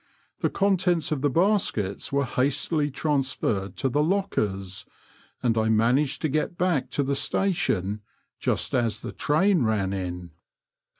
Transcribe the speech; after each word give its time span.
The 0.39 0.49
contents 0.49 1.11
of 1.11 1.21
the 1.21 1.29
baskets 1.29 2.11
were 2.11 2.25
hastily 2.25 2.89
transferred 2.89 3.75
to 3.75 3.87
the 3.87 4.01
lockers, 4.01 4.83
and 5.43 5.55
I 5.59 5.69
managed 5.69 6.23
to 6.23 6.27
get 6.27 6.57
back 6.57 6.89
to 6.97 7.03
the 7.03 7.13
Station 7.13 8.01
just 8.39 8.73
as 8.73 9.01
the 9.01 9.11
train 9.11 9.61
ran 9.61 9.93
in. 9.93 10.31